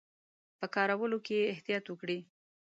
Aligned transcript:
په 0.59 0.65
کارولو 0.75 1.17
کې 1.25 1.33
یې 1.39 1.49
احتیاط 1.53 1.85
وکړي. 1.87 2.19